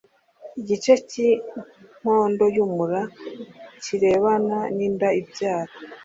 [0.59, 3.01] igice cy'inkondo y'umura
[3.83, 5.71] kirebana n'inda ibyara.